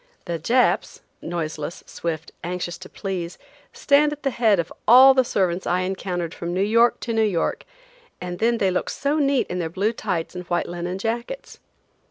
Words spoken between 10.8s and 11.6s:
jackets.